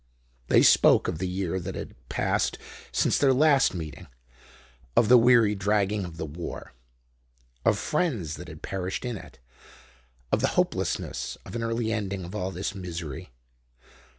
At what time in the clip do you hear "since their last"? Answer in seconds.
2.91-3.75